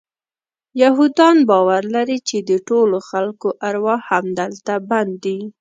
[0.81, 5.39] یهودان باور لري چې د ټولو خلکو ارواح همدلته بند دي.